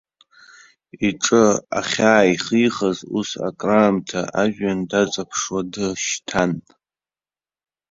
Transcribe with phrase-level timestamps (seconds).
[1.07, 1.43] Иҿы
[1.79, 6.51] ахьааихихыз, ус акраамҭа ажәҩан даҵаԥшуа дышьҭан.